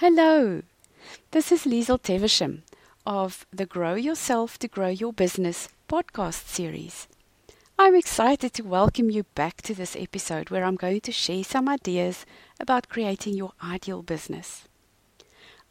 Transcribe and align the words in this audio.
Hello, 0.00 0.62
this 1.32 1.50
is 1.50 1.64
Liesel 1.64 2.00
Teversham 2.00 2.62
of 3.04 3.44
the 3.52 3.66
Grow 3.66 3.96
Yourself 3.96 4.56
to 4.60 4.68
Grow 4.68 4.90
Your 4.90 5.12
Business 5.12 5.68
podcast 5.88 6.46
series. 6.46 7.08
I'm 7.76 7.96
excited 7.96 8.52
to 8.52 8.62
welcome 8.62 9.10
you 9.10 9.24
back 9.34 9.60
to 9.62 9.74
this 9.74 9.96
episode 9.96 10.50
where 10.50 10.62
I'm 10.62 10.76
going 10.76 11.00
to 11.00 11.10
share 11.10 11.42
some 11.42 11.68
ideas 11.68 12.24
about 12.60 12.88
creating 12.88 13.34
your 13.34 13.54
ideal 13.60 14.04
business. 14.04 14.68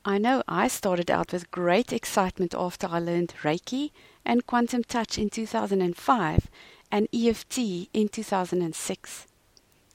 I 0.03 0.17
know 0.17 0.43
I 0.45 0.67
started 0.67 1.09
out 1.09 1.31
with 1.31 1.49
great 1.49 1.93
excitement 1.93 2.53
after 2.53 2.85
I 2.89 2.99
learned 2.99 3.33
Reiki 3.43 3.91
and 4.25 4.45
Quantum 4.45 4.83
Touch 4.83 5.17
in 5.17 5.29
2005 5.29 6.49
and 6.91 7.07
EFT 7.13 7.59
in 7.93 8.09
2006. 8.09 9.27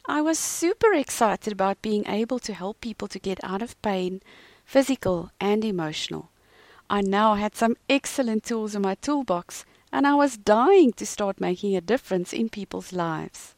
I 0.08 0.20
was 0.20 0.36
super 0.36 0.92
excited 0.94 1.52
about 1.52 1.80
being 1.80 2.08
able 2.08 2.40
to 2.40 2.52
help 2.52 2.80
people 2.80 3.06
to 3.06 3.20
get 3.20 3.38
out 3.44 3.62
of 3.62 3.80
pain, 3.82 4.20
physical 4.64 5.30
and 5.40 5.64
emotional. 5.64 6.30
I 6.90 7.02
now 7.02 7.34
had 7.34 7.54
some 7.54 7.76
excellent 7.88 8.42
tools 8.42 8.74
in 8.74 8.82
my 8.82 8.96
toolbox, 8.96 9.64
and 9.92 10.04
I 10.04 10.14
was 10.14 10.36
dying 10.36 10.92
to 10.94 11.06
start 11.06 11.40
making 11.40 11.76
a 11.76 11.80
difference 11.80 12.32
in 12.32 12.48
people's 12.48 12.92
lives. 12.92 13.54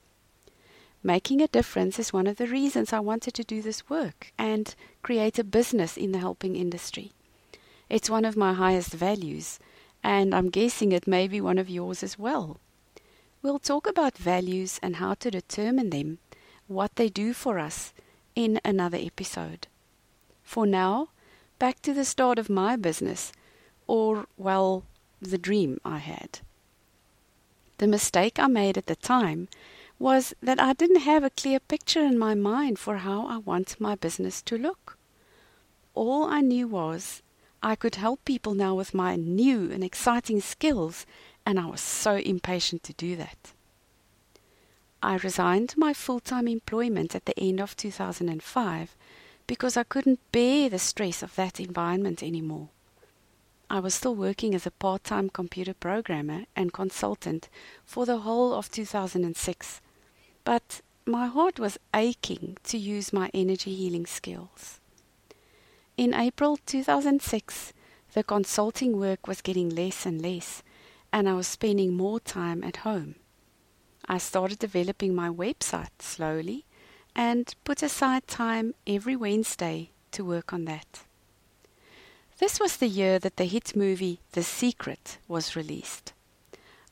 Making 1.02 1.40
a 1.40 1.48
difference 1.48 1.98
is 1.98 2.12
one 2.12 2.26
of 2.26 2.36
the 2.36 2.46
reasons 2.46 2.92
I 2.92 3.00
wanted 3.00 3.32
to 3.34 3.44
do 3.44 3.62
this 3.62 3.88
work 3.88 4.30
and 4.38 4.74
create 5.02 5.38
a 5.38 5.44
business 5.44 5.96
in 5.96 6.12
the 6.12 6.18
helping 6.18 6.56
industry. 6.56 7.12
It's 7.88 8.10
one 8.10 8.26
of 8.26 8.36
my 8.36 8.52
highest 8.52 8.92
values, 8.92 9.58
and 10.02 10.34
I'm 10.34 10.50
guessing 10.50 10.92
it 10.92 11.06
may 11.06 11.26
be 11.26 11.40
one 11.40 11.56
of 11.56 11.70
yours 11.70 12.02
as 12.02 12.18
well. 12.18 12.58
We'll 13.42 13.58
talk 13.58 13.86
about 13.86 14.18
values 14.18 14.78
and 14.82 14.96
how 14.96 15.14
to 15.14 15.30
determine 15.30 15.90
them 15.90 16.18
what 16.68 16.96
they 16.96 17.08
do 17.08 17.32
for 17.32 17.58
us 17.58 17.92
in 18.34 18.60
another 18.64 18.98
episode. 19.00 19.66
For 20.42 20.66
now, 20.66 21.08
back 21.58 21.80
to 21.82 21.94
the 21.94 22.04
start 22.04 22.38
of 22.38 22.50
my 22.50 22.76
business, 22.76 23.32
or, 23.86 24.26
well, 24.36 24.84
the 25.20 25.38
dream 25.38 25.80
I 25.84 25.98
had. 25.98 26.40
The 27.78 27.86
mistake 27.86 28.38
I 28.38 28.46
made 28.46 28.78
at 28.78 28.86
the 28.86 28.96
time 28.96 29.48
was 29.98 30.34
that 30.42 30.60
I 30.60 30.72
didn't 30.72 31.00
have 31.00 31.24
a 31.24 31.30
clear 31.30 31.60
picture 31.60 32.00
in 32.00 32.18
my 32.18 32.34
mind 32.34 32.78
for 32.78 32.98
how 32.98 33.26
I 33.26 33.38
want 33.38 33.80
my 33.80 33.94
business 33.94 34.42
to 34.42 34.58
look. 34.58 34.98
All 35.94 36.24
I 36.24 36.40
knew 36.40 36.68
was 36.68 37.22
I 37.62 37.76
could 37.76 37.94
help 37.94 38.24
people 38.24 38.54
now 38.54 38.74
with 38.74 38.92
my 38.92 39.16
new 39.16 39.70
and 39.70 39.82
exciting 39.82 40.40
skills, 40.40 41.06
and 41.46 41.58
I 41.58 41.66
was 41.66 41.80
so 41.80 42.16
impatient 42.16 42.82
to 42.84 42.92
do 42.92 43.16
that. 43.16 43.53
I 45.04 45.16
resigned 45.16 45.74
my 45.76 45.92
full 45.92 46.18
time 46.18 46.48
employment 46.48 47.14
at 47.14 47.26
the 47.26 47.38
end 47.38 47.60
of 47.60 47.76
2005 47.76 48.96
because 49.46 49.76
I 49.76 49.82
couldn't 49.82 50.32
bear 50.32 50.70
the 50.70 50.78
stress 50.78 51.22
of 51.22 51.34
that 51.34 51.60
environment 51.60 52.22
anymore. 52.22 52.70
I 53.68 53.80
was 53.80 53.94
still 53.94 54.14
working 54.14 54.54
as 54.54 54.64
a 54.64 54.70
part 54.70 55.04
time 55.04 55.28
computer 55.28 55.74
programmer 55.74 56.44
and 56.56 56.72
consultant 56.72 57.50
for 57.84 58.06
the 58.06 58.20
whole 58.20 58.54
of 58.54 58.70
2006, 58.70 59.82
but 60.42 60.80
my 61.04 61.26
heart 61.26 61.60
was 61.60 61.76
aching 61.92 62.56
to 62.64 62.78
use 62.78 63.12
my 63.12 63.30
energy 63.34 63.74
healing 63.74 64.06
skills. 64.06 64.80
In 65.98 66.14
April 66.14 66.56
2006, 66.64 67.74
the 68.14 68.24
consulting 68.24 68.98
work 68.98 69.26
was 69.26 69.42
getting 69.42 69.68
less 69.68 70.06
and 70.06 70.22
less, 70.22 70.62
and 71.12 71.28
I 71.28 71.34
was 71.34 71.46
spending 71.46 71.92
more 71.92 72.20
time 72.20 72.64
at 72.64 72.78
home. 72.78 73.16
I 74.06 74.18
started 74.18 74.58
developing 74.58 75.14
my 75.14 75.28
website 75.28 76.00
slowly 76.00 76.64
and 77.16 77.54
put 77.64 77.82
aside 77.82 78.26
time 78.26 78.74
every 78.86 79.16
Wednesday 79.16 79.90
to 80.12 80.24
work 80.24 80.52
on 80.52 80.64
that. 80.66 81.04
This 82.38 82.58
was 82.58 82.76
the 82.76 82.88
year 82.88 83.18
that 83.20 83.36
the 83.36 83.44
hit 83.44 83.76
movie 83.76 84.20
The 84.32 84.42
Secret 84.42 85.18
was 85.28 85.56
released. 85.56 86.12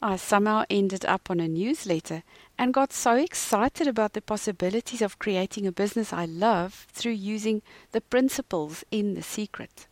I 0.00 0.16
somehow 0.16 0.64
ended 0.70 1.04
up 1.04 1.30
on 1.30 1.38
a 1.38 1.46
newsletter 1.46 2.22
and 2.58 2.74
got 2.74 2.92
so 2.92 3.14
excited 3.14 3.86
about 3.86 4.14
the 4.14 4.20
possibilities 4.20 5.02
of 5.02 5.18
creating 5.18 5.66
a 5.66 5.72
business 5.72 6.12
I 6.12 6.24
love 6.24 6.86
through 6.92 7.12
using 7.12 7.62
the 7.92 8.00
principles 8.00 8.84
in 8.90 9.14
The 9.14 9.22
Secret. 9.22 9.86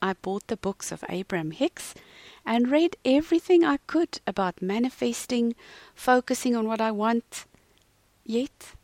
I 0.00 0.12
bought 0.14 0.46
the 0.46 0.56
books 0.56 0.92
of 0.92 1.04
Abraham 1.08 1.50
Hicks 1.50 1.94
and 2.46 2.70
read 2.70 2.96
everything 3.04 3.64
I 3.64 3.78
could 3.88 4.20
about 4.26 4.62
manifesting, 4.62 5.56
focusing 5.94 6.54
on 6.54 6.68
what 6.68 6.80
I 6.80 6.92
want. 6.92 7.44
Yet, 8.24 8.74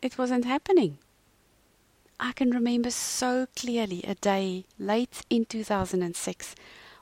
it 0.00 0.16
wasn't 0.16 0.44
happening. 0.44 0.98
I 2.20 2.32
can 2.32 2.52
remember 2.52 2.90
so 2.90 3.48
clearly 3.56 4.02
a 4.04 4.14
day 4.14 4.64
late 4.78 5.22
in 5.28 5.44
2006 5.44 6.54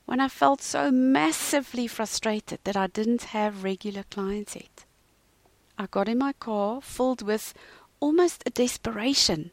when 0.06 0.20
I 0.20 0.28
felt 0.28 0.62
so 0.62 0.90
massively 0.90 1.86
frustrated 1.86 2.60
that 2.64 2.76
I 2.76 2.86
didn't 2.86 3.24
have 3.24 3.62
regular 3.62 4.04
clients 4.10 4.56
yet. 4.56 4.84
I 5.78 5.86
got 5.86 6.08
in 6.08 6.18
my 6.18 6.32
car 6.32 6.80
filled 6.80 7.22
with 7.22 7.54
almost 8.00 8.42
a 8.46 8.50
desperation. 8.50 9.52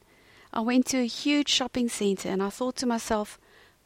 I 0.54 0.62
went 0.62 0.86
to 0.88 1.00
a 1.00 1.06
huge 1.06 1.50
shopping 1.50 1.90
center 1.90 2.30
and 2.30 2.42
I 2.42 2.50
thought 2.50 2.78
to 2.78 2.86
myself, 2.86 3.38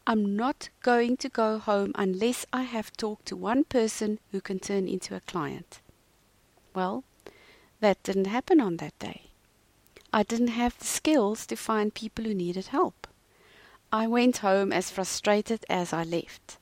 I'm 0.05 0.35
not 0.35 0.67
going 0.81 1.15
to 1.17 1.29
go 1.29 1.59
home 1.59 1.93
unless 1.95 2.45
I 2.51 2.63
have 2.63 2.91
talked 2.91 3.25
to 3.27 3.37
one 3.37 3.63
person 3.63 4.19
who 4.31 4.41
can 4.41 4.59
turn 4.59 4.87
into 4.89 5.15
a 5.15 5.21
client. 5.21 5.79
Well, 6.75 7.05
that 7.79 8.03
didn't 8.03 8.27
happen 8.27 8.59
on 8.59 8.77
that 8.77 8.97
day. 8.99 9.21
I 10.11 10.23
didn't 10.23 10.49
have 10.49 10.77
the 10.77 10.85
skills 10.85 11.45
to 11.47 11.55
find 11.55 11.93
people 11.93 12.25
who 12.25 12.33
needed 12.33 12.67
help. 12.67 13.07
I 13.93 14.07
went 14.07 14.37
home 14.37 14.73
as 14.73 14.91
frustrated 14.91 15.65
as 15.69 15.93
I 15.93 16.03
left. 16.03 16.57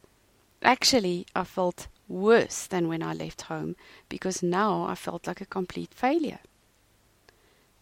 Actually, 0.61 1.25
I 1.35 1.43
felt 1.43 1.87
worse 2.07 2.67
than 2.67 2.87
when 2.87 3.01
I 3.01 3.13
left 3.13 3.43
home 3.43 3.75
because 4.07 4.43
now 4.43 4.83
I 4.83 4.93
felt 4.93 5.25
like 5.25 5.41
a 5.41 5.45
complete 5.45 5.93
failure. 5.95 6.39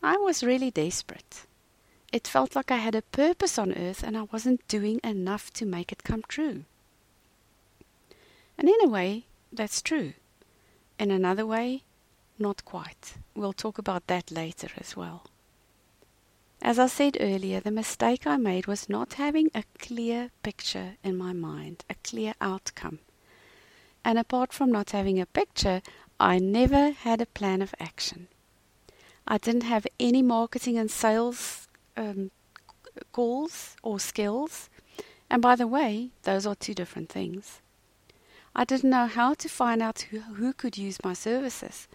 I 0.01 0.15
was 0.15 0.41
really 0.43 0.71
desperate. 0.71 1.45
It 2.11 2.27
felt 2.27 2.55
like 2.55 2.71
I 2.71 2.77
had 2.77 2.95
a 2.95 3.03
purpose 3.03 3.59
on 3.59 3.73
earth 3.73 4.03
and 4.03 4.17
I 4.17 4.23
wasn't 4.23 4.67
doing 4.67 4.99
enough 5.03 5.51
to 5.53 5.65
make 5.65 5.91
it 5.91 6.03
come 6.03 6.23
true. 6.27 6.65
And 8.57 8.67
in 8.67 8.83
a 8.83 8.89
way, 8.89 9.25
that's 9.53 9.81
true. 9.81 10.13
In 10.97 11.11
another 11.11 11.45
way, 11.45 11.83
not 12.37 12.65
quite. 12.65 13.13
We'll 13.35 13.53
talk 13.53 13.77
about 13.77 14.07
that 14.07 14.31
later 14.31 14.69
as 14.77 14.97
well. 14.97 15.27
As 16.61 16.77
I 16.77 16.87
said 16.87 17.15
earlier, 17.21 17.61
the 17.61 17.71
mistake 17.71 18.27
I 18.27 18.35
made 18.35 18.67
was 18.67 18.89
not 18.89 19.13
having 19.13 19.49
a 19.55 19.63
clear 19.77 20.31
picture 20.43 20.97
in 21.03 21.15
my 21.15 21.31
mind, 21.31 21.85
a 21.89 21.95
clear 22.03 22.33
outcome. 22.41 22.99
And 24.03 24.19
apart 24.19 24.51
from 24.51 24.71
not 24.71 24.91
having 24.91 25.21
a 25.21 25.25
picture, 25.25 25.81
I 26.19 26.37
never 26.39 26.91
had 26.91 27.21
a 27.21 27.25
plan 27.25 27.61
of 27.61 27.73
action. 27.79 28.27
I 29.25 29.37
didn't 29.37 29.63
have 29.63 29.87
any 29.99 30.21
marketing 30.21 30.77
and 30.77 30.91
sales 30.91 31.68
um, 31.99 32.31
calls 33.11 33.75
or 33.83 33.99
skills. 33.99 34.69
And 35.29 35.41
by 35.41 35.55
the 35.55 35.67
way, 35.67 36.09
those 36.23 36.45
are 36.45 36.55
two 36.55 36.73
different 36.73 37.09
things. 37.09 37.61
I 38.55 38.63
didn't 38.65 38.89
know 38.89 39.05
how 39.05 39.35
to 39.35 39.47
find 39.47 39.81
out 39.81 40.01
who, 40.09 40.19
who 40.21 40.53
could 40.53 40.77
use 40.77 41.03
my 41.03 41.13
services, 41.13 41.87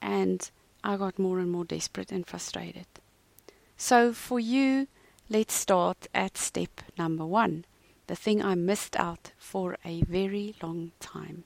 and 0.00 0.50
I 0.84 0.96
got 0.96 1.18
more 1.18 1.38
and 1.38 1.50
more 1.50 1.64
desperate 1.64 2.12
and 2.12 2.26
frustrated. 2.26 2.86
So, 3.78 4.12
for 4.12 4.38
you, 4.38 4.88
let's 5.30 5.54
start 5.54 6.06
at 6.14 6.36
step 6.36 6.82
number 6.98 7.24
one 7.24 7.64
the 8.08 8.16
thing 8.16 8.42
I 8.42 8.54
missed 8.54 8.96
out 8.96 9.32
for 9.38 9.76
a 9.84 10.02
very 10.02 10.54
long 10.62 10.92
time. 11.00 11.44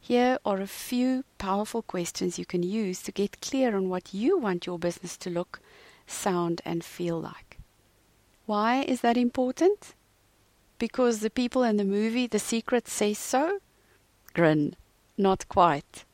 Here 0.00 0.38
are 0.44 0.60
a 0.60 0.66
few 0.66 1.24
powerful 1.38 1.82
questions 1.82 2.38
you 2.38 2.44
can 2.44 2.64
use 2.64 3.00
to 3.02 3.12
get 3.12 3.40
clear 3.40 3.76
on 3.76 3.88
what 3.88 4.12
you 4.12 4.38
want 4.38 4.66
your 4.66 4.78
business 4.78 5.16
to 5.18 5.30
look 5.30 5.60
sound, 6.12 6.60
and 6.64 6.84
feel 6.84 7.20
like. 7.20 7.58
Why 8.46 8.82
is 8.82 9.00
that 9.00 9.16
important? 9.16 9.94
Because 10.78 11.20
the 11.20 11.30
people 11.30 11.62
in 11.62 11.76
the 11.76 11.84
movie 11.84 12.26
The 12.26 12.38
Secret 12.38 12.88
say 12.88 13.14
so? 13.14 13.60
Grin. 14.34 14.76
Not 15.16 15.48
quite. 15.48 16.04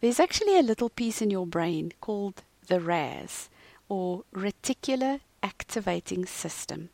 There's 0.00 0.20
actually 0.20 0.58
a 0.58 0.62
little 0.62 0.90
piece 0.90 1.22
in 1.22 1.30
your 1.30 1.46
brain 1.46 1.92
called 2.00 2.42
the 2.66 2.80
RAS, 2.80 3.48
or 3.88 4.24
Reticular 4.34 5.20
Activating 5.42 6.26
System, 6.26 6.90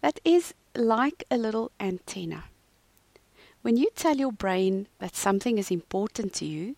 that 0.00 0.20
is 0.24 0.54
like 0.74 1.24
a 1.30 1.36
little 1.36 1.70
antenna. 1.80 2.44
When 3.62 3.76
you 3.76 3.90
tell 3.94 4.16
your 4.16 4.32
brain 4.32 4.86
that 4.98 5.16
something 5.16 5.58
is 5.58 5.70
important 5.70 6.32
to 6.34 6.44
you, 6.44 6.76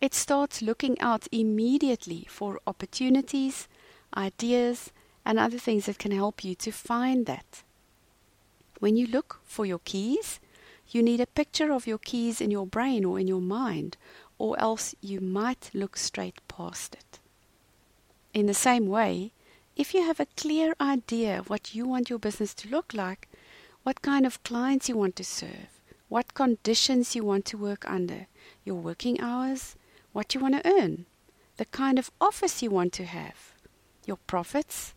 it 0.00 0.14
starts 0.14 0.62
looking 0.62 1.00
out 1.00 1.26
immediately 1.32 2.26
for 2.28 2.60
opportunities, 2.66 3.66
ideas, 4.16 4.92
and 5.24 5.38
other 5.38 5.58
things 5.58 5.86
that 5.86 5.98
can 5.98 6.12
help 6.12 6.44
you 6.44 6.54
to 6.54 6.70
find 6.70 7.26
that. 7.26 7.62
When 8.78 8.96
you 8.96 9.06
look 9.06 9.40
for 9.44 9.66
your 9.66 9.80
keys, 9.80 10.38
you 10.90 11.02
need 11.02 11.20
a 11.20 11.26
picture 11.26 11.72
of 11.72 11.86
your 11.86 11.98
keys 11.98 12.40
in 12.40 12.50
your 12.50 12.66
brain 12.66 13.04
or 13.04 13.18
in 13.18 13.26
your 13.26 13.40
mind, 13.40 13.96
or 14.38 14.58
else 14.60 14.94
you 15.00 15.20
might 15.20 15.70
look 15.72 15.96
straight 15.96 16.40
past 16.46 16.94
it. 16.94 17.18
In 18.34 18.46
the 18.46 18.54
same 18.54 18.86
way, 18.86 19.32
If 19.76 19.92
you 19.92 20.02
have 20.06 20.20
a 20.20 20.32
clear 20.38 20.74
idea 20.80 21.42
what 21.48 21.74
you 21.74 21.86
want 21.86 22.08
your 22.08 22.18
business 22.18 22.54
to 22.54 22.68
look 22.70 22.94
like, 22.94 23.28
what 23.82 24.00
kind 24.00 24.24
of 24.24 24.42
clients 24.42 24.88
you 24.88 24.96
want 24.96 25.16
to 25.16 25.24
serve, 25.24 25.68
what 26.08 26.32
conditions 26.32 27.14
you 27.14 27.22
want 27.22 27.44
to 27.46 27.58
work 27.58 27.84
under, 27.86 28.26
your 28.64 28.76
working 28.76 29.20
hours, 29.20 29.76
what 30.16 30.34
you 30.34 30.40
want 30.40 30.54
to 30.54 30.66
earn, 30.80 31.04
the 31.58 31.66
kind 31.66 31.98
of 31.98 32.10
office 32.22 32.62
you 32.62 32.70
want 32.70 32.90
to 32.90 33.04
have, 33.04 33.52
your 34.06 34.16
profits, 34.26 34.94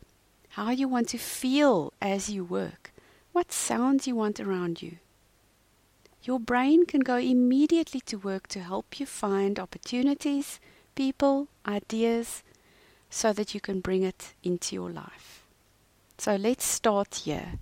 how 0.51 0.69
you 0.69 0.87
want 0.87 1.09
to 1.09 1.17
feel 1.17 1.91
as 2.01 2.29
you 2.29 2.41
work, 2.41 2.93
what 3.33 3.51
sounds 3.51 4.07
you 4.07 4.15
want 4.15 4.39
around 4.39 4.81
you. 4.81 4.95
Your 6.23 6.39
brain 6.39 6.85
can 6.85 7.01
go 7.01 7.17
immediately 7.17 7.99
to 8.05 8.17
work 8.17 8.47
to 8.47 8.61
help 8.61 8.97
you 8.97 9.05
find 9.05 9.59
opportunities, 9.59 10.61
people, 10.95 11.49
ideas, 11.67 12.41
so 13.09 13.33
that 13.33 13.53
you 13.53 13.59
can 13.59 13.81
bring 13.81 14.03
it 14.03 14.33
into 14.41 14.73
your 14.73 14.89
life. 14.89 15.43
So 16.17 16.37
let's 16.37 16.63
start 16.63 17.23
here. 17.25 17.59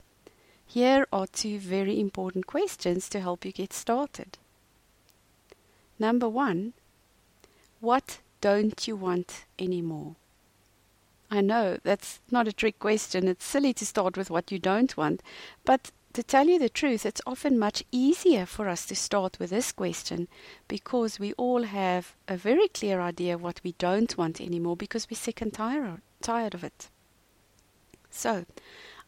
Here 0.68 1.07
are 1.12 1.25
two 1.25 1.57
very 1.57 2.00
important 2.00 2.45
questions 2.45 3.10
to 3.10 3.19
help 3.19 3.45
you 3.45 3.51
get 3.51 3.74
started. 3.74 4.38
Number 5.98 6.30
one, 6.30 6.74
what 7.79 8.19
don't 8.41 8.88
you 8.88 8.95
want 8.95 9.45
anymore? 9.59 10.15
I 11.29 11.41
know 11.41 11.77
that's 11.83 12.19
not 12.31 12.47
a 12.47 12.53
trick 12.53 12.79
question. 12.79 13.27
It's 13.27 13.45
silly 13.45 13.74
to 13.74 13.85
start 13.85 14.15
with 14.15 14.29
what 14.29 14.51
you 14.51 14.59
don't 14.59 14.95
want. 14.95 15.21
But 15.65 15.91
to 16.13 16.24
tell 16.24 16.47
you 16.47 16.57
the 16.57 16.69
truth, 16.69 17.06
it's 17.06 17.21
often 17.27 17.59
much 17.59 17.83
easier 17.91 18.45
for 18.45 18.68
us 18.68 18.85
to 18.88 18.95
start 18.95 19.38
with 19.39 19.50
this 19.50 19.71
question 19.71 20.27
because 20.68 21.19
we 21.19 21.33
all 21.33 21.63
have 21.63 22.15
a 22.27 22.38
very 22.38 22.68
clear 22.69 23.01
idea 23.01 23.35
of 23.35 23.41
what 23.41 23.62
we 23.63 23.74
don't 23.74 24.18
want 24.18 24.41
anymore 24.41 24.75
because 24.75 25.07
we're 25.09 25.18
sick 25.18 25.41
and 25.41 25.53
tired, 25.53 26.01
tired 26.21 26.53
of 26.53 26.63
it. 26.63 26.89
So, 28.09 28.45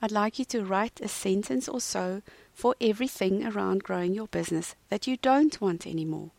I'd 0.02 0.12
like 0.12 0.38
you 0.38 0.46
to 0.46 0.64
write 0.64 1.02
a 1.02 1.08
sentence 1.08 1.68
or 1.68 1.82
so 1.82 2.22
for 2.54 2.76
everything 2.80 3.46
around 3.46 3.84
growing 3.84 4.14
your 4.14 4.28
business 4.28 4.76
that 4.90 5.08
you 5.08 5.18
don't 5.18 5.60
want 5.60 5.88
anymore. 5.88 6.32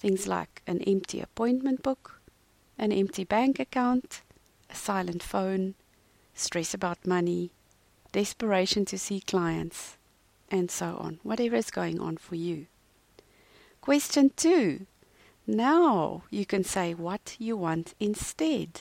Things 0.00 0.26
like 0.26 0.62
an 0.66 0.80
empty 0.86 1.20
appointment 1.20 1.82
book, 1.82 2.22
an 2.78 2.90
empty 2.90 3.22
bank 3.22 3.60
account, 3.60 4.22
a 4.70 4.74
silent 4.74 5.22
phone, 5.22 5.74
stress 6.32 6.72
about 6.72 7.06
money, 7.06 7.50
desperation 8.10 8.86
to 8.86 8.98
see 8.98 9.20
clients, 9.20 9.98
and 10.50 10.70
so 10.70 10.96
on, 10.98 11.20
whatever 11.22 11.54
is 11.54 11.70
going 11.70 12.00
on 12.00 12.16
for 12.16 12.34
you. 12.34 12.66
Question 13.82 14.30
two. 14.34 14.86
Now 15.46 16.22
you 16.30 16.46
can 16.46 16.64
say 16.64 16.94
what 16.94 17.36
you 17.38 17.58
want 17.58 17.94
instead. 18.00 18.80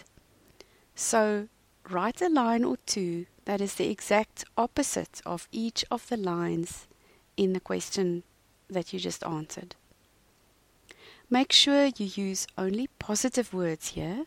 So 0.95 1.50
write 1.89 2.21
a 2.21 2.30
line 2.30 2.63
or 2.63 2.77
two 2.86 3.25
that 3.44 3.60
is 3.60 3.75
the 3.75 3.89
exact 3.89 4.45
opposite 4.57 5.21
of 5.25 5.50
each 5.51 5.83
of 5.92 6.07
the 6.07 6.18
lines 6.18 6.88
in 7.36 7.51
the 7.51 7.60
question 7.60 8.24
that 8.69 8.94
you 8.94 9.00
just 9.00 9.25
answered. 9.25 9.75
Make 11.30 11.52
sure 11.52 11.86
you 11.86 12.06
use 12.06 12.48
only 12.58 12.88
positive 13.00 13.54
words 13.54 13.90
here. 13.90 14.26